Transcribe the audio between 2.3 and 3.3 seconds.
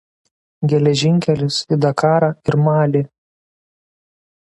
ir Malį.